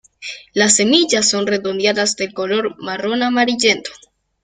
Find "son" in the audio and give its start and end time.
1.29-1.45